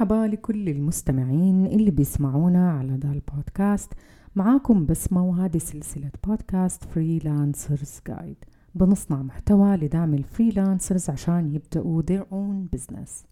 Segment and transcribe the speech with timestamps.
[0.00, 3.92] مرحبا لكل المستمعين اللي بيسمعونا على ذا البودكاست.
[4.36, 8.36] معاكم بسمة وهذه سلسلة podcast Freelancers Guide
[8.74, 13.26] بنصنع محتوى لدعم ال freelancers عشان يبدأوا own business.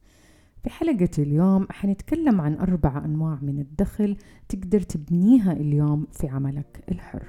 [0.62, 4.16] في حلقة اليوم حنتكلم عن أربع أنواع من الدخل
[4.48, 7.22] تقدر تبنيها اليوم في عملك الحر.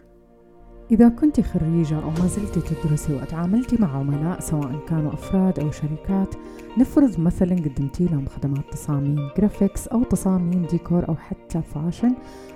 [0.91, 6.35] إذا كنت خريجة أو ما زلت تدرسي وتعاملتي مع عملاء سواء كانوا أفراد أو شركات
[6.77, 12.15] نفرض مثلا قدمتي لهم خدمات تصاميم graphics أو تصاميم ديكور أو حتى fashion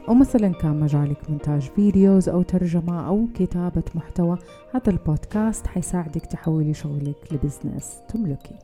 [0.10, 4.38] أو مثلا كان مجالك مونتاج videos أو ترجمة أو كتابة محتوى
[4.76, 8.56] هذا البودكاست حيساعدك تحولي شغلك ل business تملكي.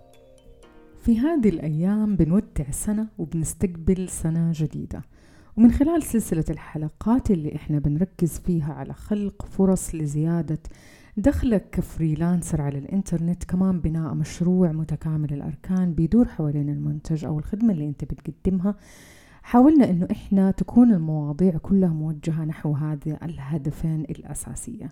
[1.00, 5.02] في هذه الأيام بنودع سنة وبنستقبل سنة جديدة.
[5.58, 10.60] ومن خلال سلسلة الحلقات اللي إحنا بنركز فيها على خلق فرص لزيادة
[11.18, 17.86] دخلك كفريلانسر على الإنترنت كمان بناء مشروع متكامل الأركان بيدور حوالين المنتج أو الخدمة اللي
[17.86, 18.76] أنت بتقدمها.
[19.44, 24.90] حاولنا إنه إحنا تكون المواضيع كلها موجهة نحو هذه الهدفين الأساسية.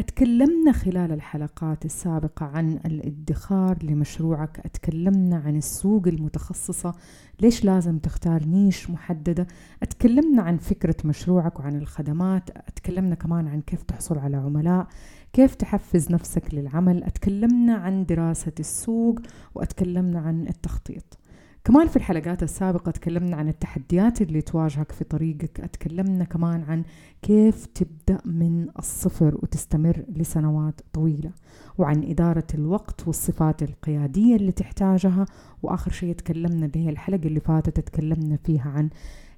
[0.00, 4.60] أتكلمنا خلال الحلقات السابقة عن الادخار لمشروعك.
[4.64, 6.94] أتكلمنا عن السوق المتخصصة.
[7.40, 9.46] ليش لازم تختار نيش محددة؟
[9.82, 12.50] أتكلمنا عن فكرة مشروعك وعن الخدمات.
[12.50, 14.86] أتكلمنا كمان عن كيف تحصل على عملاء.
[15.32, 17.04] كيف تحفز نفسك للعمل.
[17.04, 19.18] أتكلمنا عن دراسة السوق.
[19.54, 21.18] وأتكلمنا عن التخطيط.
[21.64, 26.84] كمان في الحلقات السابقة تكلمنا عن التحديات اللي تواجهك في طريقك أتكلمنا كمان عن
[27.22, 31.30] كيف تبدأ من الصفر وتستمر لسنوات طويلة
[31.78, 35.26] وعن إدارة الوقت والصفات القيادية اللي تحتاجها
[35.62, 38.90] وآخر شيء تكلمنا اللي هي الحلقة اللي فاتت تكلمنا فيها عن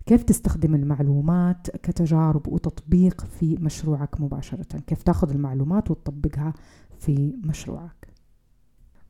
[0.07, 6.53] كيف تستخدم المعلومات كتجارب وتطبيق في مشروعك مباشرة كيف تاخذ المعلومات وتطبقها
[6.98, 8.02] في مشروعك.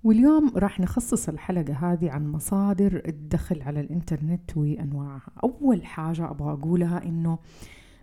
[0.05, 5.33] واليوم راح نخصص الحلقة هذه عن مصادر الدخل على الإنترنت وأنواعها.
[5.45, 7.39] أول حاجة أبغى أقولها إنه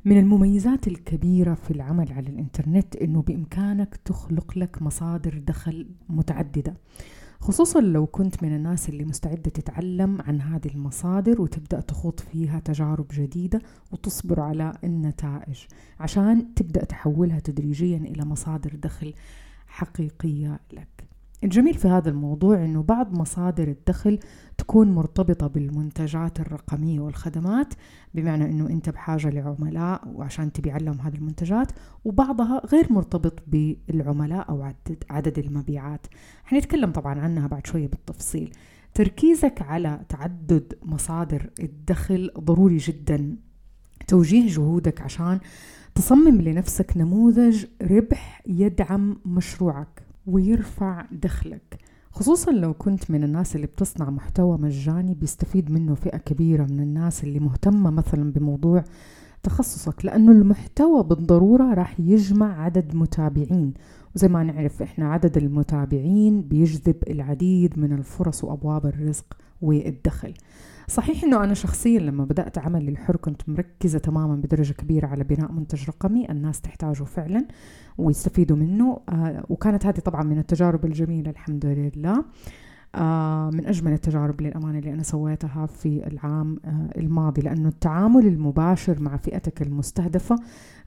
[0.05, 6.73] من المميزات الكبيرة في العمل على الإنترنت إنه بإمكانك تخلق لك مصادر دخل متعددة.
[7.39, 13.05] خصوصا لو كنت من الناس اللي مستعدة تتعلم عن هذه المصادر وتبدأ تخوض فيها تجارب
[13.13, 15.57] جديدة وتصبر على النتائج
[15.99, 19.13] عشان تبدأ تحولها تدريجيا إلى مصادر دخل
[19.67, 21.09] حقيقية لك.
[21.43, 24.19] الجميل في هذا الموضوع إنه بعض مصادر الدخل
[24.57, 27.73] تكون مرتبطة بالمنتجات الرقمية والخدمات
[28.13, 31.71] بمعنى إنه أنت بحاجة لعملاء وعشان تبيع لهم هذه المنتجات
[32.05, 36.07] وبعضها غير مرتبط بالعملاء أو عدد عدد المبيعات.
[36.43, 38.53] حنتكلم طبعا عنها بعد شوية بالتفصيل.
[38.93, 43.35] تركيزك على تعدد مصادر الدخل ضروري جدا.
[44.07, 45.39] توجيه جهودك عشان
[45.95, 50.08] تصمم لنفسك نموذج ربح يدعم مشروعك.
[50.29, 51.77] ويرفع دخلك.
[52.11, 57.23] خصوصا لو كنت من الناس اللي بتصنع محتوى مجاني بيستفيد منه فئة كبيرة من الناس
[57.23, 58.83] اللي مهتمة مثلا بموضوع
[59.43, 63.73] تخصصك لأنه المحتوى بالضرورة راح يجمع عدد متابعين.
[64.15, 70.33] وزي ما نعرف إحنا عدد المتابعين بيجذب العديد من الفرص وأبواب الرزق والدخل.
[70.89, 75.51] صحيح إنه أنا شخصيا لما بدأت عملي الحر كنت مركزة تماما بدرجة كبيرة على بناء
[75.51, 77.47] منتج رقمي الناس تحتاجه فعلا
[77.97, 82.23] ويستفيدوا منه آه وكانت هذه طبعا من التجارب الجميلة الحمد لله.
[83.53, 89.17] من أجمل التجارب للأمانة اللي أنا سويتها في العام آه الماضي لأنه التعامل المباشر مع
[89.17, 90.35] فئتك المستهدفة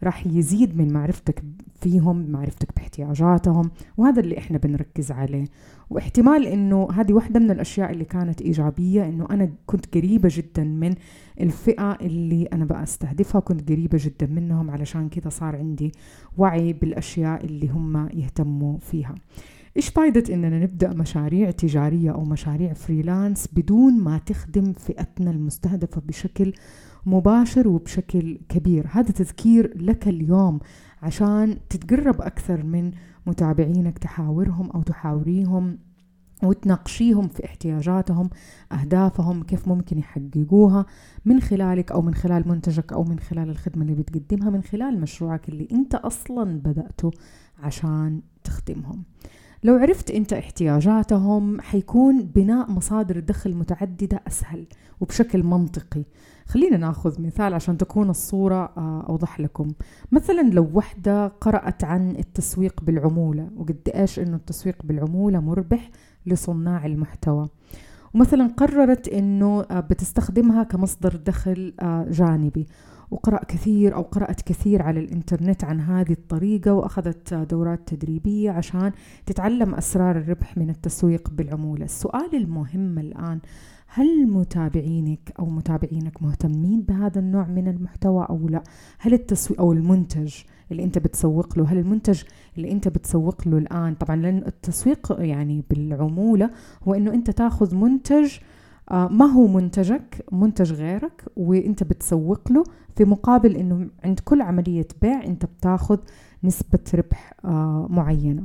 [0.03, 1.43] راح يزيد من معرفتك
[1.75, 5.45] فيهم معرفتك باحتياجاتهم وهذا اللي إحنا بنركز عليه.
[5.91, 10.95] واحتمال إنه هذه واحدة من الأشياء اللي كانت إيجابية إنه أنا كنت قريبة جدا من
[11.41, 15.93] الفئة اللي أنا بقى أستهدفها كنت قريبة جدا منهم علشان كذا صار عندي
[16.39, 19.15] وعي بالأشياء اللي هم يهتموا فيها.
[19.77, 26.53] إيش فايدة إننا نبدأ مشاريع تجارية أو مشاريع فريلانس بدون ما تخدم فئتنا المستهدفة بشكل
[27.07, 30.61] مباشر وبشكل كبير؟ هذا تذكير لك اليوم
[31.03, 32.93] عشان تتقرب أكثر من
[33.27, 35.79] متابعينك تحاورهم أو تحاوريهم
[36.43, 38.31] وتناقشيهم في احتياجاتهم
[38.73, 40.87] أهدافهم كيف ممكن يحققوها
[41.25, 45.49] من خلالك أو من خلال منتجك أو من خلال الخدمة اللي بتقدمها من خلال مشروعك
[45.49, 47.11] اللي أنت أصلا بدأته
[47.59, 49.05] عشان تخدمهم.
[49.65, 54.67] لو عرفت انت احتياجاتهم حيكون بناء مصادر دخل متعددة أسهل
[55.01, 56.05] وبشكل منطقي.
[56.47, 58.73] خلينا ناخذ مثال عشان تكون الصورة
[59.09, 59.69] أوضح لكم.
[60.13, 65.91] مثلا لو وحدة قرأت عن التسويق بالعمولة وقد إيش إنه التسويق بالعمولة مربح
[66.27, 67.49] لصناع المحتوى.
[68.15, 71.75] ومثلا قررت إنه بتستخدمها كمصدر دخل
[72.11, 72.67] جانبي.
[73.13, 78.93] وقرأ كثير أو قرأت كثير على الإنترنت عن هذه الطريقة وأخذت دورات تدريبية عشان
[79.27, 81.85] تتعلم أسرار الربح من التسويق بالعمولة.
[81.85, 83.41] السؤال المهم الآن
[83.87, 88.63] هل متابعينك أو متابعينك مهتمين بهذا النوع من المحتوى أو لا؟
[88.99, 90.35] هل التسويق أو المنتج
[90.71, 92.23] اللي أنت بتسوق له هل المنتج
[92.57, 96.51] اللي أنت بتسوق له الآن؟ طبعا لأن التسويق يعني بالعمولة
[96.89, 98.41] هو إنه أنت تاخذ منتج آه،
[98.93, 102.65] ما هو منتجك منتج غيرك وانت بتسوق له
[102.97, 105.99] في مقابل إنه عند كل عملية بيع انت بتاخذ
[106.45, 108.45] نسبة ربح آه، معينة.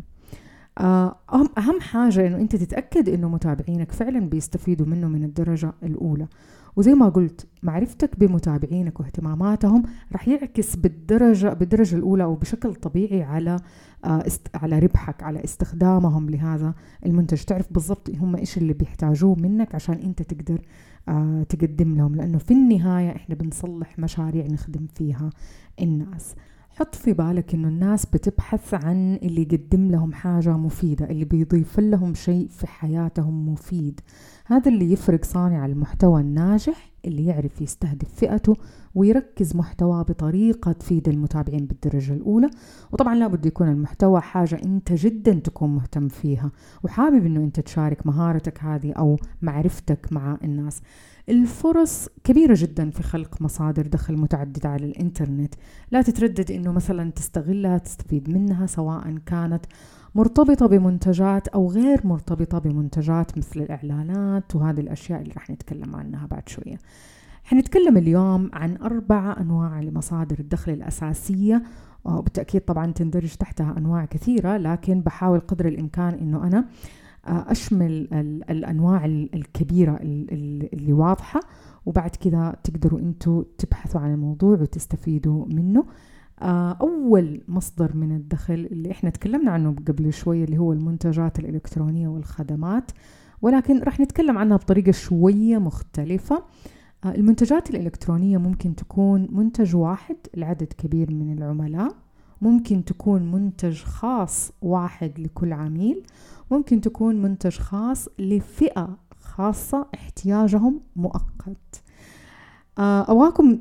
[0.79, 1.15] آه،
[1.57, 6.27] أهم حاجة إنه أنت تتأكد إنه متابعينك فعلا بيستفيدوا منه من الدرجة الأولى.
[6.77, 9.83] وزي ما قلت معرفتك بمتابعينك واهتماماتهم
[10.13, 13.59] رح يعكس بالدرجة بالدرجة الأولى أو بشكل طبيعي على
[14.05, 16.73] آه، است على ربحك على استخدامهم لهذا
[17.05, 17.43] المنتج.
[17.43, 20.61] تعرف بالضبط هم إيش اللي بيحتاجوه منك عشان أنت تقدر
[21.09, 22.15] آه، تقدم لهم.
[22.15, 25.29] لأنه في النهاية إحنا بنصلح مشاريع نخدم فيها
[25.81, 26.35] الناس.
[26.79, 32.13] حط في بالك إنه الناس بتبحث عن اللي يقدم لهم حاجة مفيدة اللي بيضيف لهم
[32.13, 33.99] شيء في حياتهم مفيد.
[34.45, 38.55] هذا اللي يفرق صانع المحتوى الناجح اللي يعرف يستهدف فئته
[38.95, 42.49] ويركز محتوى بطريقة تفيد المتابعين بالدرجة الأولى.
[42.91, 46.51] وطبعا لابد يكون المحتوى حاجة أنت جدا تكون مهتم فيها.
[46.83, 50.81] وحابب أنه أنت تشارك مهارتك هذه أو معرفتك مع الناس.
[51.29, 55.55] الفرص كبيرة جدا في خلق مصادر دخل متعددة على الإنترنت.
[55.91, 59.65] لا تتردد أنه مثلا تستغلها تستفيد منها سواء كانت
[60.15, 66.49] مرتبطة بمنتجات أو غير مرتبطة بمنتجات مثل الإعلانات وهذه الأشياء اللي راح نتكلم عنها بعد
[66.49, 66.77] شوية.
[67.43, 71.63] حنتكلم اليوم عن أربع أنواع لمصادر الدخل الأساسية.
[72.05, 76.65] وبالتأكيد طبعا تندرج تحتها أنواع كثيرة لكن بحاول قدر الإمكان أنه أنا
[77.25, 78.07] أشمل
[78.49, 81.39] الأنواع الكبيرة اللي واضحة
[81.85, 85.79] وبعد كذا تقدروا أنتوا تبحثوا عن الموضوع وتستفيدوا منه.
[85.79, 85.85] آه،
[86.41, 92.91] أول مصدر من الدخل اللي إحنا تكلمنا عنه قبل شوية اللي هو المنتجات الإلكترونية والخدمات
[93.41, 96.43] ولكن راح نتكلم عنها بطريقة شوية مختلفة.
[97.03, 101.95] آه، المنتجات الإلكترونية ممكن تكون منتج واحد لعدد كبير من العملاء
[102.41, 106.03] ممكن تكون منتج خاص واحد لكل عميل
[106.51, 111.81] ممكن تكون منتج خاص لفئة خاصة احتياجهم مؤقت.
[112.77, 113.59] آه، أواكم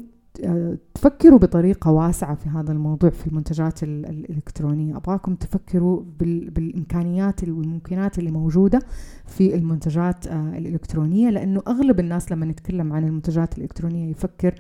[0.94, 4.97] تفكروا بطريقة واسعة في هذا الموضوع في المنتجات الإلكترونية.
[4.97, 8.81] أبغاكم تفكروا بالإمكانيات والممكنات اللي موجودة
[9.27, 14.55] في المنتجات آه، الإلكترونية لأنه أغلب الناس لما نتكلم عن المنتجات الإلكترونية يفكر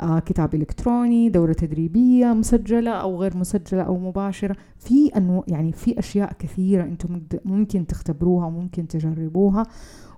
[0.00, 4.56] آه، كتاب إلكتروني دورة تدريبية مسجلة أو غير مسجلة أو مباشرة.
[4.78, 9.66] في أنو يعني في أشياء كثيرة أنتم ممكن تختبروها وممكن تجربوها.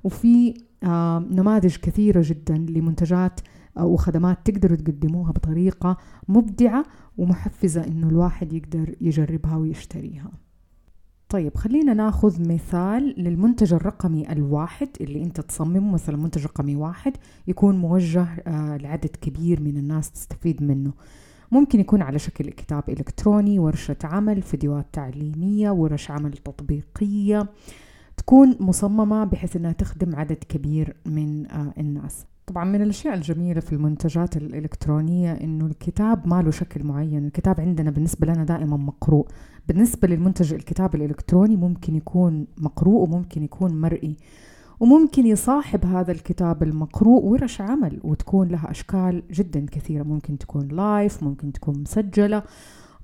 [0.05, 3.41] وفي آه، نماذج كثيرة جدا لمنتجات
[3.77, 5.97] وخدمات تقدروا تقدموها بطريقة
[6.29, 6.85] مبدعة
[7.19, 10.31] ومحفزة إنه الواحد يقدر يجربها ويشتريها.
[11.29, 15.93] طيب خلينا ناخذ مثال للمنتج الرقمي الواحد اللي أنت تصممه.
[15.93, 20.93] مثلا منتج رقمي واحد يكون موجه آه لعدد كبير من الناس تستفيد منه.
[21.53, 27.49] ممكن يكون على شكل كتاب إلكتروني ورشة عمل فيديوهات تعليمية ورش عمل تطبيقية
[28.17, 32.25] تكون مصممة بحيث أنها تخدم عدد كبير من آه الناس.
[32.50, 37.91] طبعا من الأشياء الجميلة في المنتجات الإلكترونية إنه الكتاب ما له شكل معين الكتاب عندنا
[37.91, 39.26] بالنسبة لنا دائما مقروء.
[39.69, 44.17] بالنسبة للمنتج الكتاب الإلكتروني ممكن يكون مقروء وممكن يكون مرئي
[44.81, 50.02] وممكن يصاحب هذا الكتاب المقروء ورش عمل وتكون لها أشكال جدا كثيرة.
[50.02, 52.42] ممكن تكون لايف ممكن تكون مسجلة.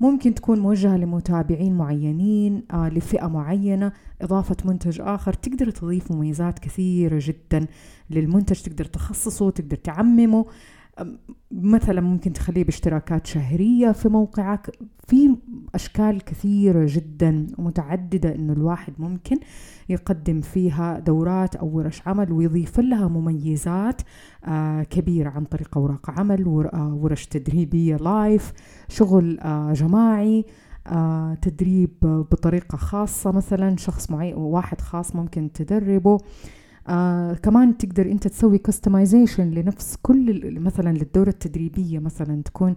[0.01, 5.33] ممكن تكون موجهة لمتابعين معينين آه لفئة معينة إضافة منتج آخر.
[5.33, 7.67] تقدر تضيف مميزات كثيرة جدا
[8.11, 10.47] للمنتج تقدر تخصصه تقدر تعممه.
[11.51, 14.71] مثلا ممكن تخليه باشتراكات شهرية في موقعك.
[15.09, 15.37] في
[15.75, 19.39] أشكال كثيرة جدا ومتعددة إنه الواحد ممكن
[19.89, 24.03] يقدم فيها دورات أو ورش عمل ويضيف لها مميزات
[24.45, 28.53] آه كبيرة عن طريق أوراق عمل آه ورش تدريبية live
[28.89, 30.45] شغل آه جماعي
[31.43, 36.19] تدريب بطريقة خاصة مثلا شخص معين واحد خاص ممكن تدربه.
[36.89, 42.75] آه كمان تقدر أنت تسوي customization لنفس كل مثلا للدورة التدريبية مثلا تكون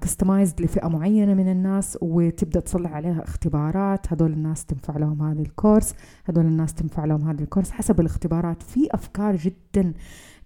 [0.00, 4.12] customized آه لفئة معينة من الناس وتبدأ تصلح عليها اختبارات.
[4.12, 8.62] هذول الناس تنفع لهم هذا ال course هذول الناس تنفع لهم هذا الكورس حسب الاختبارات.
[8.62, 9.92] في أفكار جدا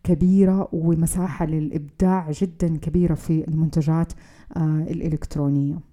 [0.04, 4.12] كبيرة ومساحة للإبداع جدا كبيرة في المنتجات
[4.56, 5.87] آه الإلكترونية.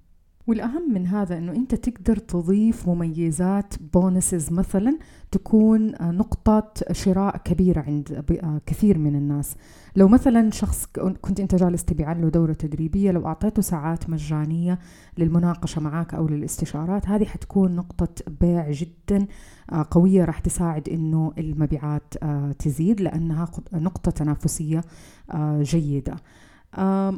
[0.48, 4.98] والأهم من هذا أنه أنت تقدر تضيف مميزات بونسز مثلا
[5.32, 8.24] تكون نقطة شراء كبيرة عند
[8.66, 9.56] كثير من الناس.
[9.96, 10.86] لو مثلا شخص
[11.22, 14.80] كنت أنت جالس تبيع له دورة تدريبية لو أعطيته ساعات مجانية
[15.18, 18.08] للمناقشة معك أو للاستشارات هذه حتكون نقطة
[18.42, 19.28] بيع جدا
[19.92, 22.14] قوية راح تساعد أنه المبيعات
[22.60, 24.82] تزيد لأنها نقطة تنافسية
[25.62, 26.16] جيدة.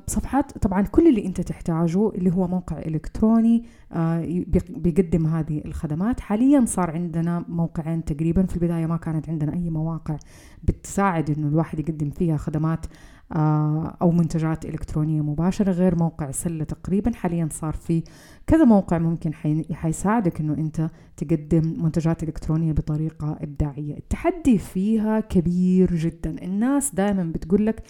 [0.08, 6.20] صفحات طبعا كل اللي أنت تحتاجه اللي هو موقع إلكتروني آه، بيقدم هذه الخدمات.
[6.20, 10.18] حاليا صار عندنا موقعين تقريبا في البداية ما كانت عندنا أي مواقع
[10.64, 12.86] بتساعد إنه الواحد يقدم فيها خدمات
[13.32, 17.12] آه، أو منتجات إلكترونية مباشرة غير موقع سلة تقريبا.
[17.14, 18.04] حاليا صار في
[18.48, 19.34] كذا موقع ممكن
[19.74, 23.98] حيساعدك إنه أنت تقدم منتجات إلكترونية بطريقة إبداعية.
[23.98, 26.44] التحدي فيها كبير جدا.
[26.44, 27.84] الناس دائما بتقول لك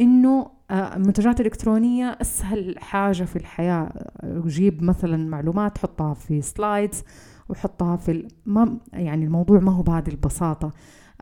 [0.00, 3.92] إنه المنتجات الإلكترونية أسهل حاجة في الحياة.
[4.24, 7.04] جيب مثلا معلومات حطها في سلايدز
[7.48, 10.72] وحطها في ما يعني الموضوع ما هو بهذه البساطة.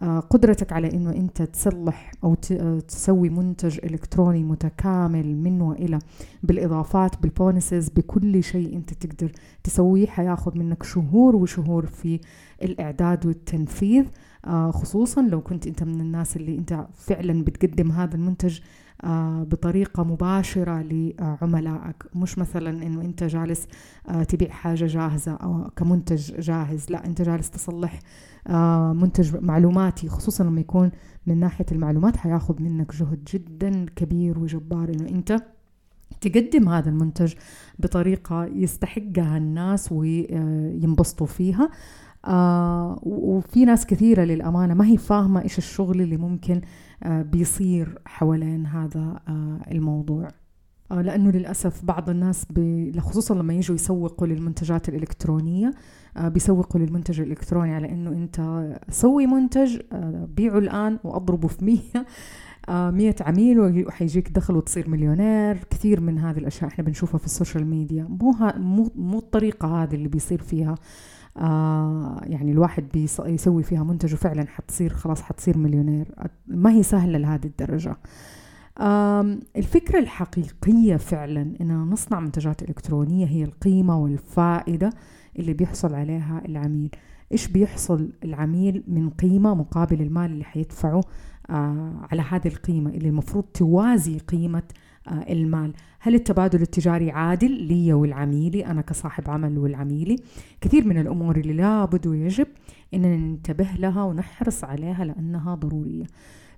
[0.03, 2.35] آه، قدرتك على إنه أنت تصلح أو
[2.89, 5.99] تسوي منتج إلكتروني متكامل من وإلى
[6.43, 9.33] بالإضافات بالبونسز بكل شيء أنت تقدر
[9.65, 10.07] تسويه.
[10.07, 12.21] حياخذ منك شهور وشهور في
[12.63, 14.05] الإعداد والتنفيذ.
[14.45, 18.63] آه، خصوصا لو كنت أنت من الناس اللي أنت فعلا بتقدم هذا المنتج آه،
[19.43, 22.05] بطريقة مباشرة لعملائك.
[22.15, 23.67] مش مثلا إنه أنت جالس
[24.09, 26.87] آه، تبيع حاجة جاهزة أو كمنتج جاهز.
[26.91, 28.01] لا أنت جالس تصلح
[28.47, 30.91] آه، منتج معلوماتي خصوصا لما يكون
[31.27, 35.43] من ناحية المعلومات حياخذ منك جهد جدا كبير وجبار إنه أنت
[36.21, 37.35] تقدم هذا المنتج
[37.79, 41.71] بطريقة يستحقها الناس وينبسطوا فيها.
[42.29, 46.61] آه وفي ناس كثيرة للأمانة ما هي فاهمة إيش الشغل اللي ممكن
[47.03, 50.29] آه بيصير حوالين هذا آه الموضوع.
[50.93, 52.47] آه لأنه للأسف بعض الناس
[52.99, 55.71] خصوصا لما يجوا يسوقوا للمنتجات الإلكترونية
[56.17, 62.07] آه بيسوقوا للمنتج الإلكتروني على إنه أنت سوي منتج آه بيعه الآن وأضربه في مية
[62.69, 65.57] آه مية عميل وحيجيك دخل وتصير مليونير.
[65.71, 68.07] كثير من هذه الأشياء إحنا بنشوفها في ال social media.
[68.09, 70.75] مو مو مو الطريقة هذه اللي بيصير فيها
[71.39, 76.15] آه يعني الواحد بيسوي فيها منتج وفعلا حتصير خلاص حتصير مليونير.
[76.47, 77.97] ما هي سهلة لهذه الدرجة.
[79.57, 84.91] الفكرة الحقيقية فعلا إننا نصنع منتجات إلكترونية هي القيمة والفائدة
[85.39, 86.91] اللي بيحصل عليها العميل.
[87.33, 91.01] إيش بيحصل؟ العميل من قيمة مقابل المال اللي حيدفعه
[91.51, 94.63] آه على هذه القيمة اللي المفروض توازي قيمة
[95.09, 95.73] المال.
[96.01, 100.17] هل التبادل التجاري عادل لي والعميلي؟ أنا كصاحب عمل والعميلي.
[100.61, 102.47] كثير من الأمور اللي لابد ويجب
[102.95, 106.05] أننا ننتبه لها ونحرص عليها لأنها ضرورية.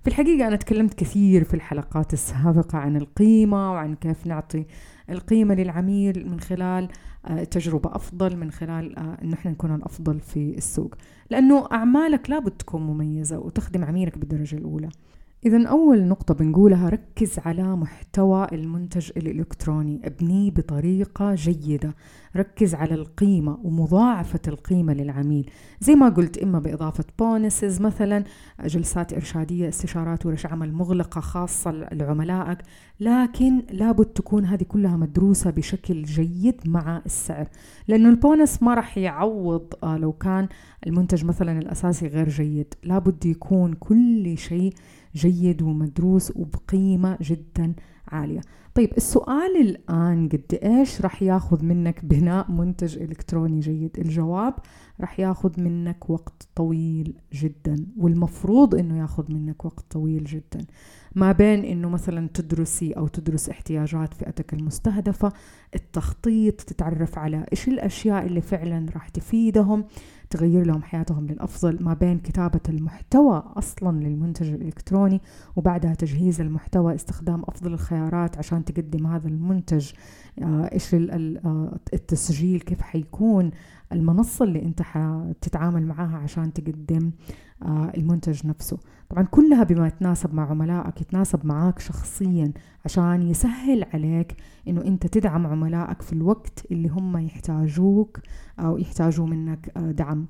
[0.01, 4.65] في الحقيقة أنا تكلمت كثير في الحلقات السابقة عن القيمة وعن كيف نعطي
[5.09, 6.87] القيمة للعميل من خلال
[7.25, 10.95] آه، تجربة أفضل من خلال آه، أنه إحنا نكون الأفضل في السوق.
[11.29, 14.89] لأنه أعمالك لابد تكون مميزة وتخدم عميلك بالدرجة الأولى.
[15.45, 21.95] إذا أول نقطة بنقولها ركز على محتوى المنتج الإلكتروني ابنيه بطريقة جيدة.
[22.35, 25.49] ركز على القيمة ومضاعفة القيمة للعميل.
[25.79, 28.23] زي ما قلت إما بإضافة بونسز مثلا
[28.65, 32.57] جلسات إرشادية استشارات ورش عمل مغلقة خاصة لعملائك.
[32.99, 37.47] لكن لابد تكون هذه كلها مدروسة بشكل جيد مع السعر.
[37.87, 40.47] لأنه البونس ما راح يعوض آه، لو كان
[40.87, 42.73] المنتج مثلا الأساسي غير جيد.
[42.83, 44.73] لابد يكون كل شيء
[45.15, 47.73] جيد ومدروس وبقيمة جدا
[48.07, 48.41] عالية.
[48.75, 54.53] طيب السؤال الآن قد إيش راح ياخذ منك بناء منتج إلكتروني جيد؟ الجواب
[54.99, 60.65] راح ياخذ منك وقت طويل جدا والمفروض إنه ياخذ منك وقت طويل جدا.
[61.15, 65.31] ما بين إنه مثلا تدرسي أو تدرس احتياجات فئتك المستهدفة
[65.75, 69.85] التخطيط تتعرف على إيش الأشياء اللي فعلا راح تفيدهم
[70.29, 75.21] تغير لهم حياتهم للأفضل ما بين كتابة المحتوى أصلا للمنتج الإلكتروني
[75.55, 79.91] وبعدها تجهيز المحتوى استخدام أفضل الخيارات عشان تقدم هذا المنتج
[80.41, 83.51] آه، إيش آه، التسجيل كيف حيكون
[83.91, 87.11] المنصة اللي أنت حتتعامل معاها عشان تقدم.
[87.67, 88.77] المنتج نفسه.
[89.09, 92.51] طبعا كلها بما يتناسب مع عملائك يتناسب معاك شخصيا
[92.85, 94.35] عشان يسهل عليك
[94.67, 98.19] إنه أنت تدعم عملائك في الوقت اللي هم يحتاجوك
[98.59, 100.25] أو يحتاجوا منك آه، دعم.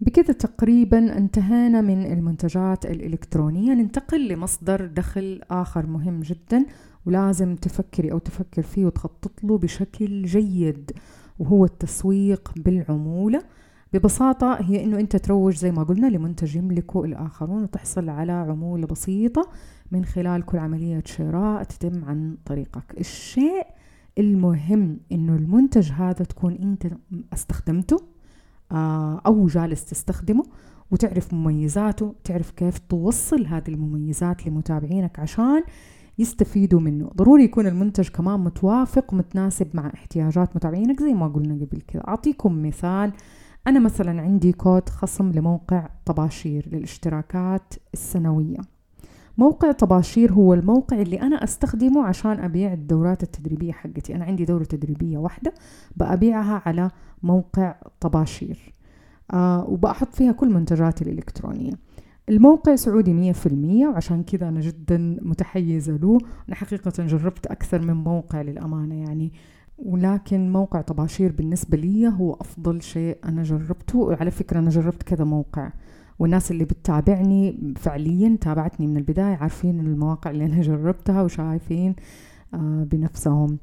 [0.00, 3.74] بكذا تقريبا انتهينا من المنتجات الإلكترونية.
[3.74, 6.66] ننتقل لمصدر دخل آخر مهم جدا
[7.06, 10.90] ولازم تفكري أو تفكر فيه وتخطط له بشكل جيد
[11.38, 13.42] وهو التسويق بالعمولة.
[13.92, 19.48] ببساطة هي إنه أنت تروج زي ما قلنا لمنتج يملكه الآخرون وتحصل على عمولة بسيطة
[19.92, 22.94] من خلال كل عملية شراء تتم عن طريقك.
[23.00, 23.66] الشيء
[24.18, 26.86] المهم إنه المنتج هذا تكون أنت
[27.32, 27.96] استخدمته
[28.72, 30.44] آه، أو جالس تستخدمه
[30.90, 35.62] وتعرف مميزاته تعرف كيف توصل هذه المميزات لمتابعينك عشان
[36.18, 37.10] يستفيدوا منه.
[37.16, 42.62] ضروري يكون المنتج كمان متوافق ومتناسب مع احتياجات متابعينك زي ما قلنا قبل كذا أعطيكم
[42.62, 43.12] مثال
[43.66, 48.56] أنا مثلا عندي كود خصم لموقع طباشير للاشتراكات السنوية.
[49.38, 54.14] موقع طباشير هو الموقع اللي أنا أستخدمه عشان أبيع الدورات التدريبية حقتي.
[54.14, 55.54] أنا عندي دورة تدريبية واحدة
[55.96, 56.90] بأبيعها على
[57.22, 58.72] موقع طباشير
[59.32, 61.72] آه وبأحط فيها كل منتجاتي الإلكترونية.
[62.28, 66.18] الموقع سعودي مية في المية وعشان كذا أنا جدا متحيزة له.
[66.48, 69.32] أنا حقيقة جربت أكثر من موقع للأمانة يعني
[69.78, 73.98] ولكن موقع طباشير بالنسبة لي هو أفضل شيء أنا جربته.
[73.98, 75.70] وعلى فكرة أنا جربت كذا موقع
[76.18, 81.96] والناس اللي بتتابعني فعليا تابعتني من البداية عارفين المواقع اللي أنا جربتها وشايفين
[82.54, 83.58] آه بنفسهم.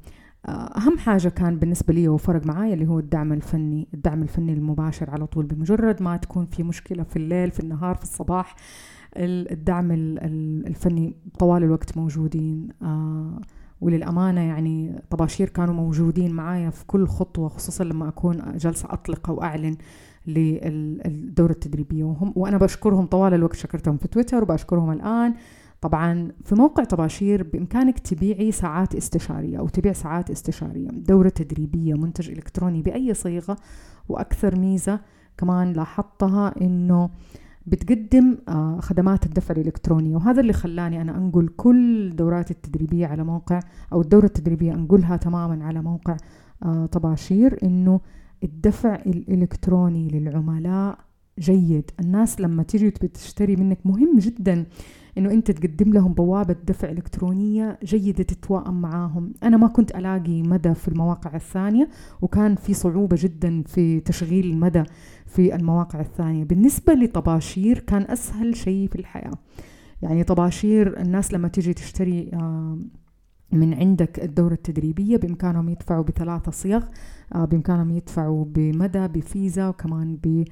[0.48, 3.88] أهم حاجة كان بالنسبة لي وفرق معايا اللي هو الدعم الفني.
[3.94, 8.02] الدعم الفني المباشر على طول بمجرد ما تكون في مشكلة في الليل في النهار في
[8.02, 8.56] الصباح
[9.16, 9.88] الدعم
[10.66, 12.68] الفني طوال الوقت موجودين.
[12.82, 13.40] آه
[13.84, 19.42] وللأمانة يعني طباشير كانوا موجودين معايا في كل خطوة خصوصا لما أكون جالسة أطلق أو
[19.42, 19.76] أعلن
[20.26, 22.04] للدورة التدريبية.
[22.04, 25.34] وهم وأنا بشكرهم طوال الوقت شكرتهم في تويتر وبشكرهم الآن.
[25.80, 30.88] طبعا في موقع طباشير بإمكانك تبيعي ساعات استشارية أو تبيع ساعات استشارية.
[30.88, 33.56] دورة تدريبية منتج إلكتروني بأي صيغة
[34.08, 35.00] وأكثر ميزة
[35.38, 37.10] كمان لاحظتها إنه
[37.66, 43.60] بتقدم آه، خدمات الدفع الإلكتروني وهذا اللي خلاني أنا أنقل كل دوراتي التدريبية على موقع
[43.92, 46.16] أو الدورة التدريبية أنقلها تماما على موقع
[46.62, 48.00] آه، طباشير إنه
[48.44, 50.98] الدفع الإلكتروني للعملاء
[51.38, 51.90] جيد.
[52.00, 54.64] الناس لما تيجي بتشتري منك مهم جدا.
[55.18, 59.32] إنه أنت تقدم لهم بوابة دفع إلكترونية جيدة تتوائم معاهم.
[59.42, 61.88] أنا ما كنت ألاقي مدى في المواقع الثانية
[62.22, 64.82] وكان في صعوبة جدا في تشغيل المدى
[65.26, 66.44] في المواقع الثانية.
[66.44, 69.32] بالنسبة لطباشير كان أسهل شيء في الحياة.
[70.02, 72.30] يعني طباشير الناس لما تيجي تشتري
[73.52, 76.84] من عندك الدورة التدريبية بإمكانهم يدفعوا بثلاثة صيغ
[77.34, 80.44] آه، بإمكانهم يدفعوا بمدى بفيزا وكمان ب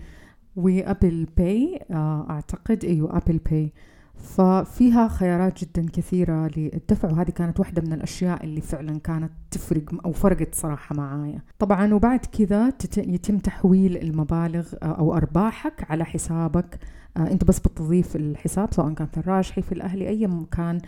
[0.57, 3.73] و Apple Pay آه، أعتقد إيوه Apple Pay.
[4.15, 10.13] ففيها خيارات جدا كثيرة للدفع وهذه كانت واحدة من الأشياء اللي فعلا كانت تفرق أو
[10.13, 11.43] فرقت صراحة معايا.
[11.59, 16.79] طبعا وبعد كذا يتم تحويل المبالغ آه، أو أرباحك على حسابك.
[17.17, 20.81] آه، أنت بس بتضيف الحساب سواء كان في الراجحي في الأهلي أي مكان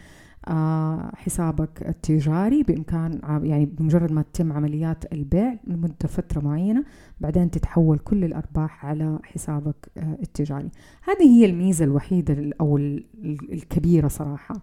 [1.16, 6.85] حسابك التجاري بإمكان يعني بمجرد ما تتم عمليات البيع لمدة فترة معينة
[7.20, 10.70] بعدين تتحول كل الأرباح على حسابك آه، التجاري.
[11.04, 12.76] هذه هي الميزة الوحيدة أو
[13.52, 14.54] الكبيرة صراحة.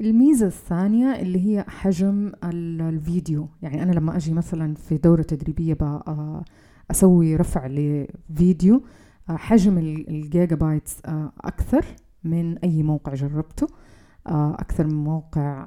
[0.00, 3.48] الميزة الثانية اللي هي حجم الفيديو.
[3.62, 6.44] يعني أنا لما أجي مثلا في دورة تدريبية آه،
[6.90, 8.82] أسوي رفع لفيديو
[9.28, 11.00] حجم ال gigabytes
[11.40, 11.84] أكثر
[12.24, 13.66] من أي موقع جربته.
[13.66, 13.83] آه،
[14.26, 15.66] أكثر من موقع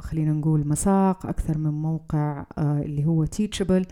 [0.00, 3.86] خلينا نقول مساق أكثر من موقع آه، اللي هو Teachable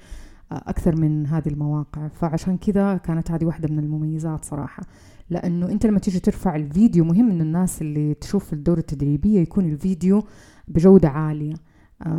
[0.52, 2.08] آه، أكثر من هذه المواقع.
[2.08, 4.82] فعشان كذا كانت هذه واحدة من المميزات صراحة.
[5.30, 10.22] لأنه أنت لما تيجي ترفع الفيديو مهم إنه الناس اللي تشوف الدورة التدريبية يكون الفيديو
[10.68, 11.54] بجودة عالية.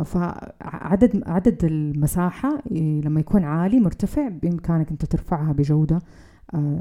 [0.04, 5.98] فعدد عدد المساحة لما يكون عالي مرتفع بإمكانك أنت ترفعها بجودة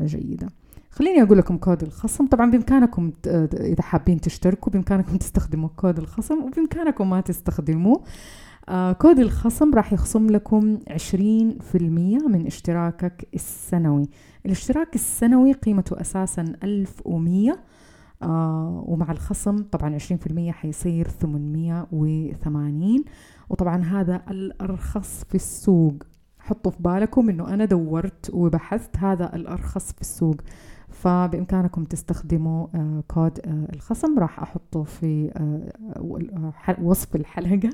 [0.04, 0.48] جيدة.
[0.92, 2.28] خليني أقول لكم كود الخصم.
[2.28, 3.12] طبعا بإمكانكم
[3.54, 8.04] إذا حابين تشتركوا بإمكانكم تستخدموا كود الخصم وبإمكانكم ما تستخدموه.
[8.70, 10.94] آه كود الخصم راح يخصم لكم 20%
[12.28, 14.10] من اشتراكك السنوي.
[14.46, 17.60] الاشتراك السنوي قيمته أساسا 1100
[18.24, 23.04] آه ومع الخصم طبعا 20% حيصير 880
[23.50, 25.94] وطبعا هذا الأرخص في السوق.
[26.40, 30.36] حطوا في بالكم إنه أنا دورت وبحثت هذا الأرخص في السوق.
[30.92, 34.20] فبإمكانكم تستخدموا آه، كود آه، الخصم.
[34.20, 37.70] راح أحطه في آه، وصف الحلقة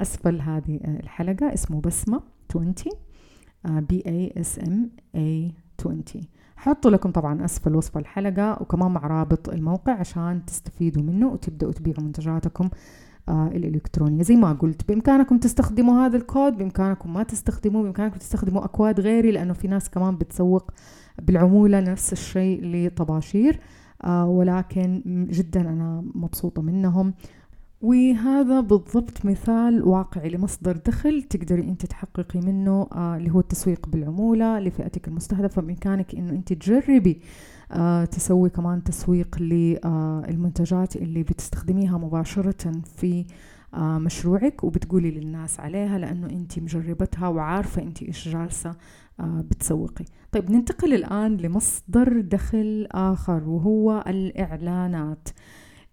[0.00, 1.54] أسفل هذه الحلقة.
[1.54, 2.74] اسمه بسمة 20
[3.64, 6.04] B A S M A 20
[6.56, 12.02] حطوا لكم طبعا أسفل وصف الحلقة وكمان مع رابط الموقع عشان تستفيدوا منه وتبدأوا تبيعوا
[12.02, 12.70] منتجاتكم
[13.28, 14.22] الإلكترونية.
[14.22, 19.52] زي ما قلت بإمكانكم تستخدموا هذا الكود بإمكانكم ما تستخدموه بإمكانكم تستخدموا أكواد غيري لأنه
[19.52, 20.70] في ناس كمان بتسوق
[21.22, 23.60] بالعمولة نفس الشيء لطباشير
[24.04, 27.14] آه ولكن جدا أنا مبسوطة منهم.
[27.80, 34.58] وهذا بالضبط مثال واقعي لمصدر دخل تقدري أنت تحققي منه آه اللي هو التسويق بالعمولة
[34.60, 35.62] لفئتك المستهدفة.
[35.62, 37.20] بإمكانك إنه أنت تجربي
[37.72, 43.24] آه تسوي كمان تسويق للمنتجات اللي بتستخدميها مباشرة في
[43.74, 48.76] آه مشروعك وبتقولي للناس عليها لأنه أنت مجربتها وعارفة أنت إيش جالسة آه
[49.20, 50.04] بتسوقي.
[50.32, 55.28] طيب ننتقل الآن لمصدر دخل آخر وهو الإعلانات.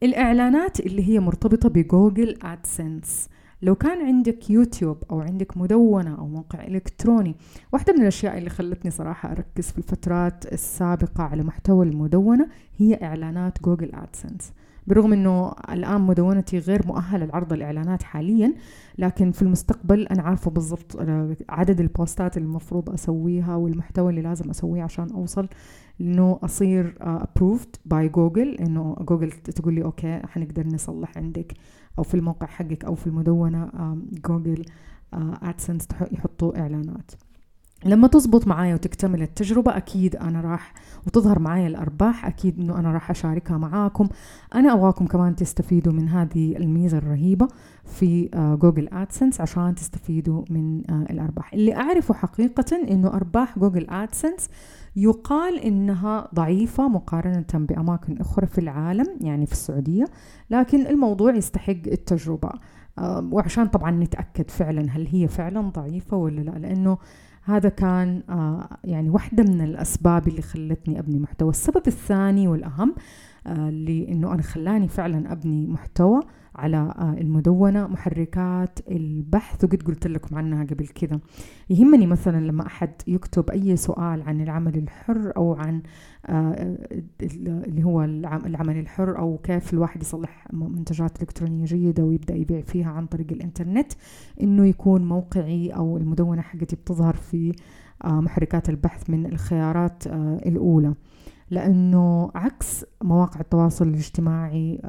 [0.04, 3.30] الإعلانات اللي هي مرتبطة ب Google AdSense
[3.62, 7.36] لو كان عندك يوتيوب أو عندك مدونة أو موقع إلكتروني
[7.74, 13.62] واحدة من الأشياء اللي خلتني صراحة أركز في الفترات السابقة على محتوى المدونة هي إعلانات
[13.62, 14.52] Google AdSense
[14.88, 18.54] برغم إنه الآن مدونتي غير مؤهلة لعرض الإعلانات حاليا
[18.98, 20.98] لكن في المستقبل أنا عارفة بالضبط
[21.50, 25.48] عدد البوستات اللي المفروض أسويها والمحتوى اللي لازم أسويه عشان أوصل
[26.02, 31.54] انه أصير approved by Google إنه جوجل تقول لي okay حنقدر نصلح عندك
[32.00, 33.70] أو في الموقع حقك أو في المدونة
[34.28, 34.66] Google
[35.14, 37.12] AdSense يحطوا إعلانات.
[37.86, 40.74] لما تزبط معايا وتكتمل التجربة أكيد أنا راح
[41.08, 44.08] وتظهر معايا الأرباح أكيد أنه أنا راح أشاركها معاكم.
[44.56, 47.48] أنا أبغاكم كمان تستفيدوا من هذه الميزة الرهيبة
[47.86, 48.30] في
[48.62, 51.54] جوجل أدسنس عشان تستفيدوا من الأرباح.
[51.54, 54.50] اللي أعرفه حقيقة أنه أرباح جوجل أدسنس
[54.96, 60.06] يقال إنها ضعيفة مقارنة بأماكن أخرى في العالم يعني في السعودية
[60.50, 62.50] لكن الموضوع يستحق التجربة.
[63.32, 66.98] وعشان طبعا نتأكد فعلا هل هي فعلا ضعيفة ولا لا لأنه
[67.46, 71.50] هذا كان آه يعني واحدة من الأسباب اللي خلتني أبني محتوى.
[71.50, 72.96] السبب الثاني والأهم
[73.48, 76.20] آه لأنه أنا خلاني فعلا أبني محتوى
[76.56, 81.20] على آه المدونة محركات البحث وقد قلت لكم عنها قبل كذا.
[81.70, 85.82] يهمني مثلا لما أحد يكتب أي سؤال عن العمل الحر أو عن
[87.40, 93.06] اللي هو العمل الحر أو كيف الواحد يصلح منتجات إلكترونية جيدة ويبدأ يبيع فيها عن
[93.06, 93.94] طريق الإنترنت
[94.42, 97.52] إنه يكون موقعي أو المدونة حقتي بتظهر في
[98.06, 100.08] محركات البحث من الخيارات
[100.46, 100.94] الأولى.
[101.50, 104.82] لأنه عكس مواقع التواصل الاجتماعي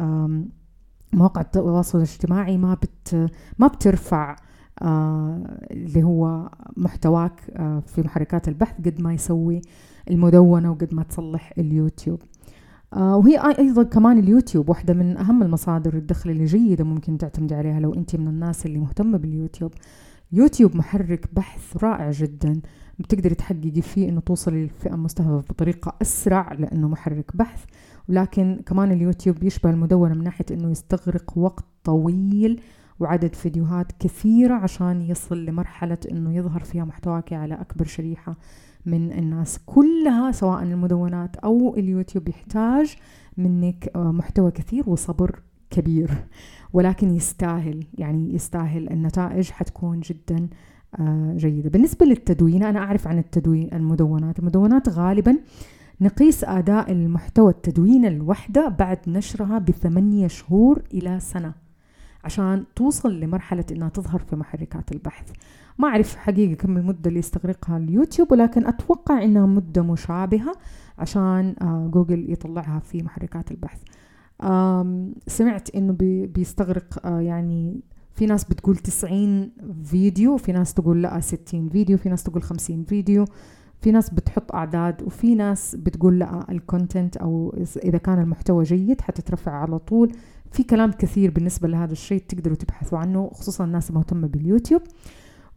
[1.17, 4.37] مواقع التواصل الاجتماعي ما بت ما بترفع
[4.83, 9.61] آه اللي هو محتواك آه في محركات البحث قد ما يسوي
[10.11, 12.21] المدونة وقد ما تصلح اليوتيوب.
[12.95, 17.81] آه وهي أيضا كمان اليوتيوب واحدة من أهم المصادر الدخل اللي جيدة ممكن تعتمد عليها
[17.81, 19.73] لو أنت من الناس اللي مهتمة باليوتيوب.
[20.33, 22.61] يوتيوب محرك بحث رائع جدا
[22.99, 27.65] بتقدري تحققي فيه إنه توصلي للفئة المستهدفة بطريقة أسرع لأنه محرك بحث.
[28.09, 32.61] ولكن كمان اليوتيوب يشبه المدونة من ناحية إنه يستغرق وقت طويل
[33.01, 38.37] وعدد فيديوهات كثيرة عشان يصل لمرحلة إنه يظهر فيها محتواك على أكبر شريحة
[38.87, 39.59] من الناس.
[39.67, 42.97] كلها سواء المدونات أو اليوتيوب يحتاج
[43.37, 45.41] منك محتوى كثير وصبر
[45.71, 46.11] كبير
[46.73, 48.93] ولكن يستاهل يعني يستاهل.
[48.93, 50.49] النتائج حتكون جدا
[51.37, 51.71] جيدة.
[51.71, 54.39] بالنسبة للتدوين أنا أعرف عن التدوين المدونات.
[54.39, 55.39] المدونات غالبا
[56.01, 61.55] نقيس أداء المحتوى التدوين الوحدة بعد نشرها بثمانية شهور إلى سنة
[62.25, 65.33] عشان توصل لمرحلة إنها تظهر في محركات البحث.
[65.79, 70.53] ما أعرف حقيقة كم المدة اللي يستغرقها اليوتيوب ولكن أتوقع إنها مدة مشابهة
[70.99, 71.55] عشان
[71.93, 73.83] جوجل يطلعها في محركات البحث.
[75.27, 75.97] سمعت إنه
[76.35, 77.81] بيستغرق يعني
[78.15, 79.51] في ناس بتقول 90
[79.85, 83.25] فيديو في ناس تقول لأ 60 فيديو في ناس تقول 50 فيديو.
[83.81, 89.01] في ناس بتحط أعداد وفي ناس بتقول لا ال content أو إذا كان المحتوى جيد
[89.01, 90.13] حتترفع على طول.
[90.51, 94.83] في كلام كثير بالنسبة لهذا الشيء تقدروا تبحثوا عنه خصوصا الناس المهتمة باليوتيوب.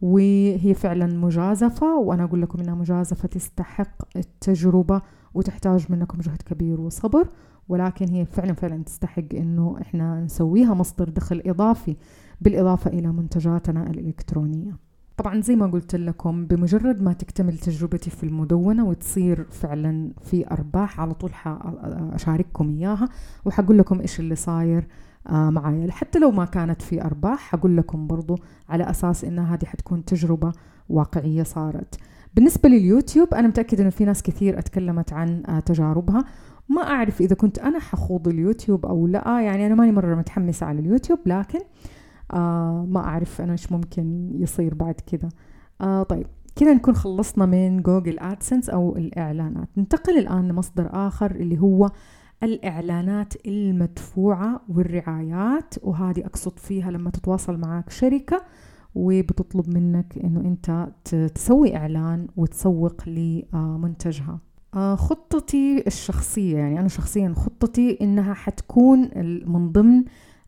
[0.02, 5.02] وهي فعلا مجازفة وأنا أقول لكم إنها مجازفة تستحق التجربة
[5.34, 7.28] وتحتاج منكم جهد كبير وصبر.
[7.68, 11.96] ولكن هي فعلا فعلا تستحق إنه إحنا نسويها مصدر دخل إضافي
[12.40, 14.89] بالإضافة إلى منتجاتنا الإلكترونية.
[15.20, 21.00] طبعا زي ما قلت لكم بمجرد ما تكتمل تجربتي في المدونة وتصير فعلا في أرباح
[21.00, 21.30] على طول
[22.14, 23.08] أشارككم إياها
[23.44, 24.86] وحقول لكم إيش اللي صاير
[25.26, 25.90] آه معايا.
[25.90, 30.52] حتى لو ما كانت في أرباح حقول لكم برضو على أساس إن هذه حتكون تجربة
[30.88, 31.96] واقعية صارت.
[32.34, 36.24] بالنسبة لليوتيوب أنا متأكدة إنه في ناس كثير أتكلمت عن آه تجاربها.
[36.68, 40.80] ما أعرف إذا كنت أنا حخوض اليوتيوب أو لا يعني أنا ماني مرة متحمسة على
[40.80, 41.58] اليوتيوب لكن
[42.88, 45.28] ما أعرف أنا إيش ممكن يصير بعد كذا.
[45.80, 49.68] آه طيب كذا نكون خلصنا من Google AdSense أو الإعلانات.
[49.76, 51.90] ننتقل الآن لمصدر آخر اللي هو
[52.42, 58.42] الإعلانات المدفوعة والرعايات وهذه أقصد فيها لما تتواصل معك شركة
[58.94, 60.88] وبتطلب منك إنه أنت
[61.34, 64.38] تسوي إعلان وتسوق لمنتجها.
[64.74, 69.10] آه خطتي الشخصية يعني أنا شخصيا خطتي إنها حتكون
[69.46, 70.04] من ضمن آه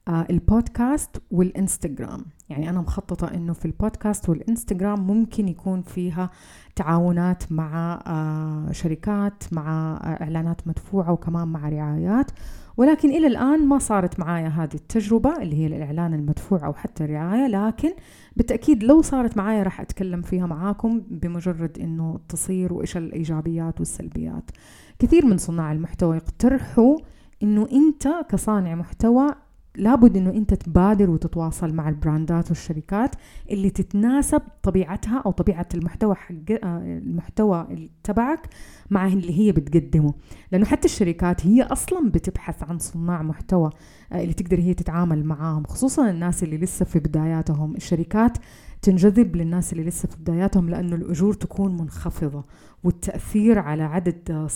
[0.09, 2.25] البودكاست والإنستغرام.
[2.49, 6.31] يعني أنا مخططة إنه في البودكاست والإنستغرام ممكن يكون فيها
[6.77, 12.31] تعاونات مع آه شركات مع آه إعلانات مدفوعة وكمان مع رعايات.
[12.77, 17.47] ولكن إلى الآن ما صارت معايا هذه التجربة اللي هي الإعلان المدفوع أو حتى الرعاية.
[17.47, 17.93] لكن
[18.37, 24.51] بالتأكيد لو صارت معايا راح أتكلم فيها معاكم بمجرد إنه تصير وإيش الإيجابيات والسلبيات.
[24.99, 26.99] كثير من صناع المحتوى يقترحوا
[27.43, 29.35] إنه أنت كصانع محتوى
[29.77, 33.15] لابد إنه أنت تبادر وتتواصل مع البراندات والشركات
[33.51, 38.49] اللي تتناسب طبيعتها أو طبيعة المحتوى حق المحتوى تبعك
[38.91, 40.15] مع اللي هي بتقدمه.
[40.53, 43.71] لأنه حتى الشركات هي أصلا بتبحث عن صناع محتوى
[44.13, 47.77] اللي تقدر هي تتعامل معاهم خصوصا الناس اللي لسه في بداياتهم.
[47.77, 48.39] الشركات
[48.83, 52.45] تنجذب للناس اللي لسه في بداياتهم لأنه الأجور تكون منخفضة
[52.85, 54.49] والتأثير على عدد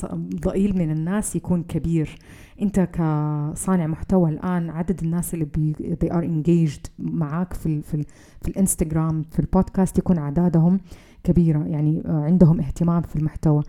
[0.45, 2.19] ضئيل من الناس يكون كبير.
[2.63, 7.95] أنت كصانع محتوى الآن عدد الناس اللي بي they are engaged معاك في ال في,
[7.95, 8.05] ال
[8.43, 10.81] في الإنستغرام في البودكاست يكون أعدادهم
[11.25, 13.63] كبيرة يعني عندهم اهتمام في المحتوى.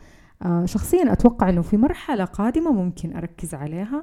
[0.65, 4.01] شخصيا أتوقع أنه في مرحلة قادمة ممكن أركز عليها.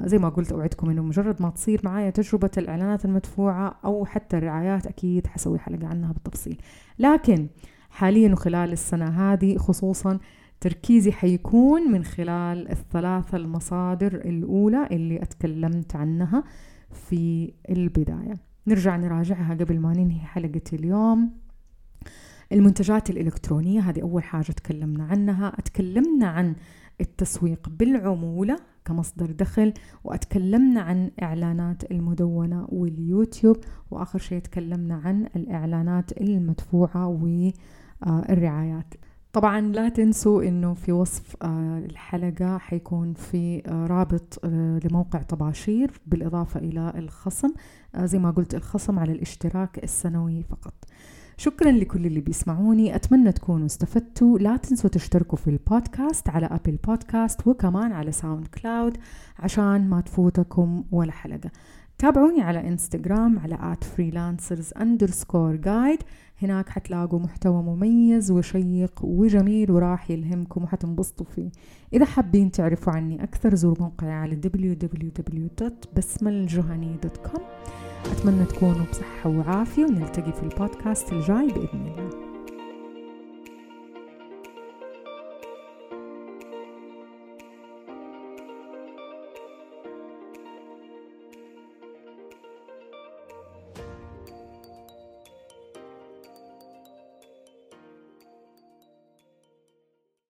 [0.00, 4.86] زي ما قلت أوعدكم إنه مجرد ما تصير معايا تجربة الإعلانات المدفوعة أو حتى الرعايات
[4.86, 6.58] أكيد حسوي حلقة عنها بالتفصيل.
[6.98, 7.48] لكن
[7.90, 10.18] حاليا وخلال السنة هذه خصوصا
[10.60, 16.44] تركيزي حيكون من خلال الثلاثة المصادر الأولى اللي أتكلمت عنها
[16.92, 18.34] في البداية.
[18.66, 21.30] نرجع نراجعها قبل ما ننهي حلقة اليوم.
[22.52, 25.48] المنتجات الإلكترونية هذه أول حاجة تكلمنا عنها.
[25.58, 26.54] أتكلمنا عن
[27.02, 29.72] التسويق بالعمولة كمصدر دخل
[30.04, 33.56] وأتكلمنا عن إعلانات المدونة واليوتيوب
[33.90, 37.06] وآخر شيء تكلمنا عن الإعلانات المدفوعة
[38.06, 38.94] والرعايات.
[39.32, 44.46] طبعا لا تنسوا إنه في وصف الحلقة حيكون في رابط
[44.84, 47.52] لموقع طباشير بالإضافة إلى الخصم
[47.98, 50.74] زي ما قلت الخصم على الاشتراك السنوي فقط.
[51.36, 52.94] شكرا لكل اللي بيسمعوني.
[52.94, 54.38] أتمنى تكونوا استفدتوا.
[54.38, 58.96] لا تنسوا تشتركوا في البودكاست على Apple Podcast وكمان على SoundCloud
[59.38, 61.50] عشان ما تفوتكم ولا حلقة.
[61.98, 66.02] تابعوني على إنستغرام على at freelancers underscore guide.
[66.42, 71.50] هناك حتلاقوا محتوى مميز وشيق وجميل وراح يلهمكم وحتنبسطوا فيه.
[71.92, 77.40] إذا حابين تعرفوا عني أكثر زوروا موقعي على www.بسملجهني.com
[78.06, 82.31] أتمنى تكونوا بصحة وعافية ونلتقي في البودكاست الجاي بإذن الله.